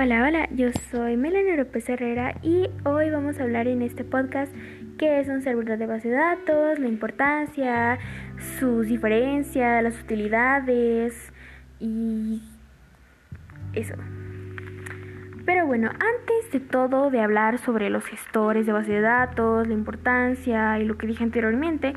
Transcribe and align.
Hola, 0.00 0.22
hola, 0.22 0.48
yo 0.52 0.68
soy 0.92 1.16
Melanie 1.16 1.56
López 1.56 1.88
Herrera 1.88 2.36
y 2.40 2.70
hoy 2.84 3.10
vamos 3.10 3.40
a 3.40 3.42
hablar 3.42 3.66
en 3.66 3.82
este 3.82 4.04
podcast 4.04 4.54
qué 4.96 5.18
es 5.18 5.26
un 5.26 5.42
servidor 5.42 5.76
de 5.76 5.86
base 5.86 6.08
de 6.08 6.14
datos, 6.14 6.78
la 6.78 6.86
importancia, 6.86 7.98
sus 8.60 8.86
diferencias, 8.86 9.82
las 9.82 10.00
utilidades 10.00 11.32
y 11.80 12.40
eso. 13.72 13.94
Pero 15.44 15.66
bueno, 15.66 15.90
antes 15.90 16.52
de 16.52 16.60
todo 16.60 17.10
de 17.10 17.20
hablar 17.20 17.58
sobre 17.58 17.90
los 17.90 18.04
gestores 18.04 18.66
de 18.66 18.72
base 18.72 18.92
de 18.92 19.00
datos, 19.00 19.66
la 19.66 19.74
importancia 19.74 20.78
y 20.78 20.84
lo 20.84 20.96
que 20.96 21.08
dije 21.08 21.24
anteriormente, 21.24 21.92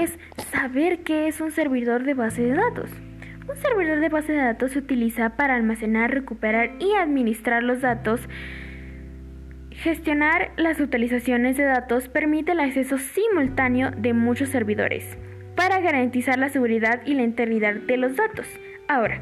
es 0.00 0.18
saber 0.50 1.02
qué 1.02 1.28
es 1.28 1.42
un 1.42 1.50
servidor 1.50 2.04
de 2.04 2.14
base 2.14 2.40
de 2.40 2.54
datos. 2.54 2.88
Un 3.48 3.56
servidor 3.56 3.98
de 4.00 4.08
base 4.08 4.32
de 4.32 4.38
datos 4.38 4.72
se 4.72 4.78
utiliza 4.78 5.30
para 5.30 5.56
almacenar, 5.56 6.12
recuperar 6.12 6.72
y 6.78 6.92
administrar 6.92 7.62
los 7.64 7.80
datos. 7.80 8.20
Gestionar 9.70 10.52
las 10.56 10.78
utilizaciones 10.78 11.56
de 11.56 11.64
datos 11.64 12.08
permite 12.08 12.52
el 12.52 12.60
acceso 12.60 12.98
simultáneo 12.98 13.90
de 13.90 14.12
muchos 14.12 14.50
servidores 14.50 15.18
para 15.56 15.80
garantizar 15.80 16.38
la 16.38 16.50
seguridad 16.50 17.02
y 17.04 17.14
la 17.14 17.22
integridad 17.22 17.74
de 17.74 17.96
los 17.96 18.14
datos. 18.14 18.46
Ahora, 18.86 19.20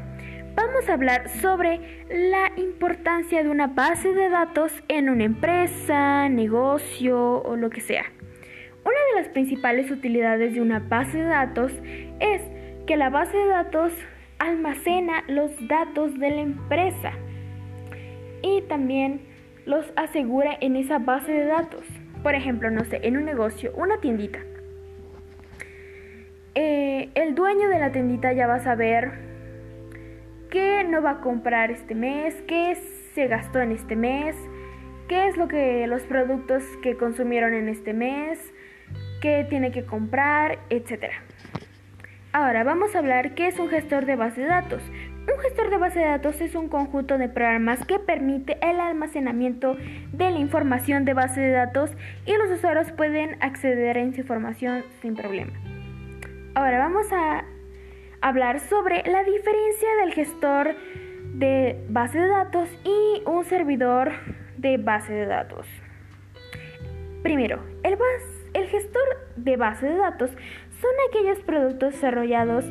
vamos 0.55 0.87
a 0.87 0.93
hablar 0.93 1.27
sobre 1.29 2.05
la 2.09 2.51
importancia 2.61 3.41
de 3.41 3.49
una 3.49 3.67
base 3.67 4.13
de 4.13 4.29
datos 4.29 4.71
en 4.87 5.09
una 5.09 5.23
empresa, 5.23 6.29
negocio 6.29 7.41
o 7.41 7.55
lo 7.55 7.71
que 7.71 7.81
sea. 7.81 8.05
Una 8.83 8.97
de 9.15 9.21
las 9.21 9.29
principales 9.29 9.89
utilidades 9.89 10.53
de 10.53 10.61
una 10.61 10.79
base 10.79 11.17
de 11.17 11.25
datos 11.25 11.71
es 12.19 12.41
que 12.85 12.97
la 12.97 13.09
base 13.09 13.37
de 13.37 13.47
datos 13.47 13.93
almacena 14.41 15.23
los 15.27 15.51
datos 15.67 16.19
de 16.19 16.31
la 16.31 16.41
empresa 16.41 17.11
y 18.41 18.61
también 18.63 19.21
los 19.65 19.85
asegura 19.95 20.57
en 20.59 20.75
esa 20.75 20.97
base 20.97 21.31
de 21.31 21.45
datos. 21.45 21.85
Por 22.23 22.33
ejemplo, 22.33 22.71
no 22.71 22.83
sé, 22.85 23.01
en 23.03 23.17
un 23.17 23.25
negocio, 23.25 23.71
una 23.75 23.99
tiendita. 24.01 24.39
Eh, 26.55 27.09
el 27.13 27.35
dueño 27.35 27.69
de 27.69 27.79
la 27.79 27.91
tiendita 27.91 28.33
ya 28.33 28.47
va 28.47 28.55
a 28.55 28.63
saber 28.63 29.11
qué 30.49 30.83
no 30.89 31.03
va 31.03 31.11
a 31.11 31.21
comprar 31.21 31.69
este 31.69 31.93
mes, 31.93 32.35
qué 32.47 32.75
se 33.13 33.27
gastó 33.27 33.59
en 33.59 33.71
este 33.71 33.95
mes, 33.95 34.35
qué 35.07 35.27
es 35.27 35.37
lo 35.37 35.47
que 35.47 35.85
los 35.85 36.01
productos 36.03 36.63
que 36.81 36.97
consumieron 36.97 37.53
en 37.53 37.69
este 37.69 37.93
mes, 37.93 38.39
qué 39.21 39.45
tiene 39.47 39.71
que 39.71 39.85
comprar, 39.85 40.57
etcétera. 40.69 41.23
Ahora 42.33 42.63
vamos 42.63 42.95
a 42.95 42.99
hablar 42.99 43.35
qué 43.35 43.47
es 43.47 43.59
un 43.59 43.67
gestor 43.67 44.05
de 44.05 44.15
base 44.15 44.39
de 44.39 44.47
datos. 44.47 44.81
Un 45.27 45.41
gestor 45.41 45.69
de 45.69 45.77
base 45.77 45.99
de 45.99 46.05
datos 46.05 46.39
es 46.39 46.55
un 46.55 46.69
conjunto 46.69 47.17
de 47.17 47.27
programas 47.27 47.85
que 47.85 47.99
permite 47.99 48.57
el 48.61 48.79
almacenamiento 48.79 49.75
de 50.13 50.31
la 50.31 50.39
información 50.39 51.03
de 51.03 51.13
base 51.13 51.41
de 51.41 51.51
datos 51.51 51.91
y 52.25 52.31
los 52.37 52.49
usuarios 52.49 52.89
pueden 52.93 53.35
acceder 53.43 53.97
a 53.97 54.01
esa 54.01 54.21
información 54.21 54.85
sin 55.01 55.15
problema. 55.15 55.51
Ahora 56.55 56.79
vamos 56.79 57.05
a 57.11 57.43
hablar 58.21 58.61
sobre 58.61 59.03
la 59.11 59.23
diferencia 59.23 59.89
del 59.99 60.13
gestor 60.13 60.75
de 61.33 61.83
base 61.89 62.17
de 62.17 62.27
datos 62.27 62.69
y 62.85 63.23
un 63.25 63.43
servidor 63.43 64.13
de 64.57 64.77
base 64.77 65.11
de 65.11 65.25
datos. 65.25 65.67
Primero, 67.23 67.61
el, 67.83 67.97
el 68.53 68.67
gestor 68.67 69.03
de 69.35 69.57
base 69.57 69.85
de 69.85 69.97
datos 69.97 70.31
son 70.81 70.91
aquellos 71.09 71.39
productos 71.43 71.93
desarrollados 71.93 72.65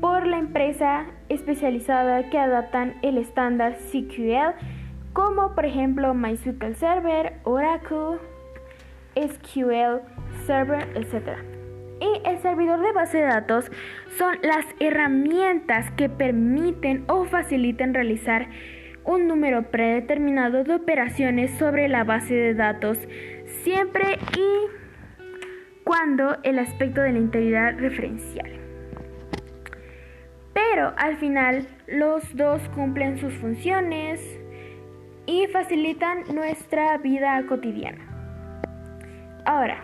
por 0.00 0.26
la 0.26 0.38
empresa 0.38 1.06
especializada 1.28 2.28
que 2.30 2.38
adaptan 2.38 2.96
el 3.02 3.18
estándar 3.18 3.76
CQL, 3.90 4.54
como 5.12 5.54
por 5.54 5.64
ejemplo 5.64 6.14
MySQL 6.14 6.74
Server, 6.74 7.34
Oracle, 7.44 8.18
SQL 9.14 10.00
Server, 10.46 10.88
etc. 10.94 11.38
Y 12.00 12.28
el 12.28 12.38
servidor 12.38 12.80
de 12.80 12.92
base 12.92 13.18
de 13.18 13.24
datos 13.24 13.70
son 14.18 14.36
las 14.42 14.66
herramientas 14.80 15.90
que 15.92 16.08
permiten 16.08 17.04
o 17.08 17.24
facilitan 17.24 17.94
realizar 17.94 18.48
un 19.04 19.28
número 19.28 19.70
predeterminado 19.70 20.64
de 20.64 20.74
operaciones 20.74 21.56
sobre 21.58 21.88
la 21.88 22.04
base 22.04 22.34
de 22.34 22.54
datos 22.54 22.98
siempre 23.62 24.18
y 24.36 24.83
cuando 25.84 26.38
el 26.42 26.58
aspecto 26.58 27.02
de 27.02 27.12
la 27.12 27.18
integridad 27.18 27.78
referencial. 27.78 28.50
Pero 30.54 30.92
al 30.96 31.16
final 31.18 31.68
los 31.86 32.34
dos 32.36 32.62
cumplen 32.70 33.18
sus 33.18 33.34
funciones 33.34 34.20
y 35.26 35.46
facilitan 35.48 36.24
nuestra 36.34 36.98
vida 36.98 37.42
cotidiana. 37.46 38.04
Ahora, 39.44 39.82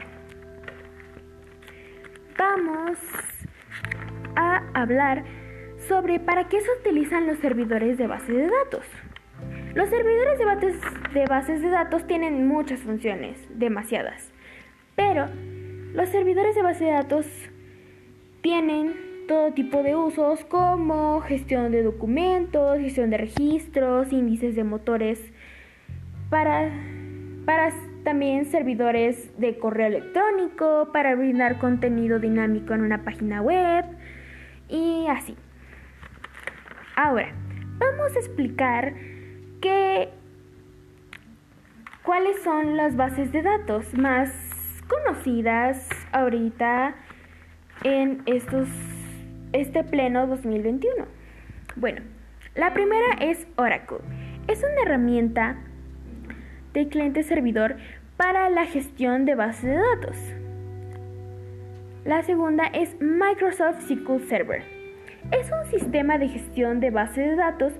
vamos 2.38 2.98
a 4.36 4.62
hablar 4.74 5.24
sobre 5.88 6.20
para 6.20 6.48
qué 6.48 6.60
se 6.60 6.70
utilizan 6.80 7.26
los 7.26 7.38
servidores 7.38 7.98
de 7.98 8.06
base 8.06 8.32
de 8.32 8.48
datos. 8.48 8.86
Los 9.74 9.88
servidores 9.88 10.38
de 10.38 10.44
bases 10.44 10.80
de, 11.14 11.24
bases 11.26 11.62
de 11.62 11.68
datos 11.68 12.06
tienen 12.06 12.48
muchas 12.48 12.80
funciones, 12.80 13.38
demasiadas, 13.50 14.32
pero 14.96 15.26
los 15.92 16.08
servidores 16.08 16.54
de 16.54 16.62
base 16.62 16.84
de 16.84 16.92
datos 16.92 17.26
tienen 18.42 18.94
todo 19.26 19.52
tipo 19.52 19.82
de 19.82 19.94
usos 19.96 20.44
como 20.44 21.20
gestión 21.20 21.70
de 21.72 21.82
documentos, 21.82 22.78
gestión 22.78 23.10
de 23.10 23.18
registros, 23.18 24.12
índices 24.12 24.56
de 24.56 24.64
motores, 24.64 25.20
para, 26.30 26.70
para 27.44 27.72
también 28.04 28.46
servidores 28.46 29.30
de 29.38 29.58
correo 29.58 29.86
electrónico, 29.86 30.88
para 30.92 31.14
brindar 31.14 31.58
contenido 31.58 32.18
dinámico 32.18 32.74
en 32.74 32.82
una 32.82 33.04
página 33.04 33.40
web 33.42 33.84
y 34.68 35.06
así. 35.08 35.36
Ahora, 36.96 37.32
vamos 37.78 38.16
a 38.16 38.18
explicar 38.18 38.94
cuáles 42.02 42.42
son 42.42 42.76
las 42.76 42.96
bases 42.96 43.30
de 43.30 43.42
datos 43.42 43.94
más 43.94 44.49
conocidas 44.90 45.88
ahorita 46.12 46.94
en 47.84 48.22
estos, 48.26 48.68
este 49.52 49.84
pleno 49.84 50.26
2021? 50.26 51.06
Bueno, 51.76 52.02
la 52.56 52.74
primera 52.74 53.14
es 53.20 53.46
Oracle. 53.56 53.98
Es 54.48 54.58
una 54.58 54.82
herramienta 54.82 55.56
de 56.74 56.88
cliente 56.88 57.22
servidor 57.22 57.76
para 58.16 58.50
la 58.50 58.66
gestión 58.66 59.24
de 59.24 59.36
bases 59.36 59.64
de 59.64 59.76
datos. 59.76 60.16
La 62.04 62.22
segunda 62.22 62.66
es 62.66 63.00
Microsoft 63.00 63.82
SQL 63.86 64.26
Server. 64.28 64.62
Es 65.30 65.50
un 65.52 65.70
sistema 65.70 66.18
de 66.18 66.28
gestión 66.28 66.80
de 66.80 66.90
bases 66.90 67.28
de 67.28 67.36
datos 67.36 67.72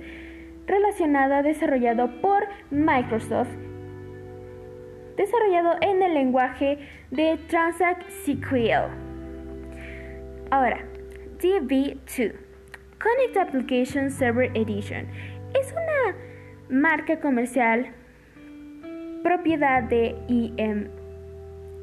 relacionada 0.67 1.43
desarrollado 1.43 2.21
por 2.21 2.45
Microsoft 2.71 3.49
desarrollado 5.21 5.77
en 5.83 6.03
el 6.03 6.15
lenguaje 6.15 6.79
de 7.11 7.39
Transact 7.49 8.09
SQL. 8.25 8.89
Ahora, 10.51 10.85
DB2, 11.39 12.35
Connect 12.99 13.37
Application 13.37 14.11
Server 14.11 14.51
Edition, 14.55 15.07
es 15.61 15.73
una 15.73 16.17
marca 16.69 17.19
comercial 17.21 17.93
propiedad 19.23 19.83
de 19.85 20.17
IM, 20.29 20.89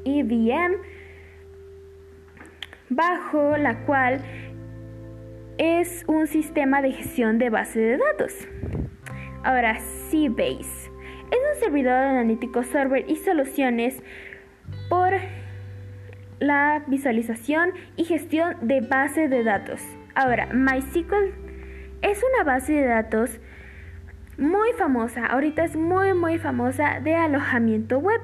IBM, 0.04 0.76
bajo 2.88 3.56
la 3.56 3.84
cual 3.84 4.20
es 5.58 6.04
un 6.06 6.26
sistema 6.26 6.80
de 6.80 6.92
gestión 6.92 7.38
de 7.38 7.50
base 7.50 7.80
de 7.80 7.98
datos. 7.98 8.48
Ahora, 9.44 9.78
Cbase 10.10 10.90
es 11.30 11.38
un 11.54 11.60
servidor 11.60 11.92
analítico 11.92 12.62
server 12.62 13.04
y 13.08 13.16
soluciones 13.16 14.02
la 16.40 16.82
visualización 16.86 17.72
y 17.96 18.04
gestión 18.04 18.56
de 18.62 18.80
base 18.80 19.28
de 19.28 19.44
datos. 19.44 19.80
Ahora, 20.14 20.48
MySQL 20.52 21.32
es 22.02 22.22
una 22.34 22.44
base 22.44 22.72
de 22.72 22.86
datos 22.86 23.40
muy 24.36 24.72
famosa, 24.78 25.26
ahorita 25.26 25.64
es 25.64 25.74
muy 25.74 26.14
muy 26.14 26.38
famosa 26.38 27.00
de 27.00 27.14
alojamiento 27.16 27.98
web. 27.98 28.20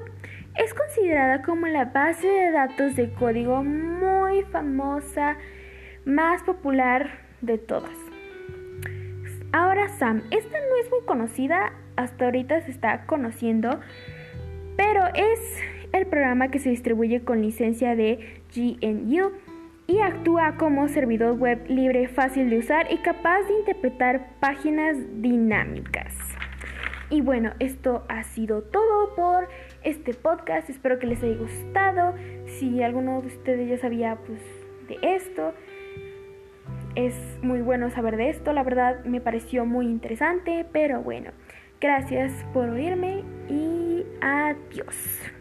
Es 0.57 0.73
considerada 0.73 1.43
como 1.43 1.67
la 1.67 1.87
base 1.87 2.29
de 2.29 2.53
datos 2.53 2.95
de 2.95 3.13
código 3.13 3.65
muy 3.65 4.43
famosa, 4.45 5.37
más 6.05 6.43
popular 6.45 7.19
de 7.41 7.59
todas. 7.59 7.97
Ahora 9.53 9.89
Sam, 9.89 10.23
esta 10.31 10.59
no 10.59 10.77
es 10.81 10.91
muy 10.91 11.05
conocida 11.05 11.73
hasta 11.97 12.27
ahorita 12.27 12.61
se 12.61 12.71
está 12.71 13.07
conociendo, 13.07 13.81
pero 14.77 15.05
es 15.15 15.39
el 15.95 16.07
programa 16.07 16.49
que 16.49 16.59
se 16.59 16.71
distribuye 16.71 17.23
con 17.23 17.41
licencia 17.41 17.95
de 17.95 18.43
GNU 18.55 19.31
y 19.87 20.01
actúa 20.01 20.57
como 20.57 20.89
servidor 20.89 21.39
web 21.39 21.65
libre, 21.69 22.09
fácil 22.09 22.51
de 22.51 22.59
usar 22.59 22.91
y 22.91 22.99
capaz 22.99 23.43
de 23.43 23.59
interpretar 23.61 24.31
páginas 24.41 24.97
dinámicas. 25.21 26.17
Y 27.11 27.21
bueno, 27.21 27.53
esto 27.61 28.05
ha 28.09 28.25
sido 28.25 28.63
todo 28.63 29.15
por 29.15 29.49
este 29.85 30.15
podcast. 30.15 30.69
Espero 30.69 30.99
que 30.99 31.07
les 31.07 31.23
haya 31.23 31.37
gustado. 31.37 32.15
Si 32.47 32.83
alguno 32.83 33.21
de 33.21 33.29
ustedes 33.29 33.69
ya 33.69 33.79
sabía 33.79 34.17
pues 34.17 34.41
de 34.89 34.99
esto, 35.15 35.53
es 36.97 37.15
muy 37.43 37.61
bueno 37.61 37.91
saber 37.91 38.17
de 38.17 38.31
esto. 38.31 38.53
La 38.53 38.65
verdad 38.65 39.05
me 39.05 39.21
pareció 39.21 39.65
muy 39.65 39.87
interesante, 39.87 40.67
pero 40.73 41.03
bueno, 41.03 41.31
gracias 41.81 42.33
por 42.53 42.71
oírme 42.71 43.23
y 43.49 44.05
adiós. 44.21 45.34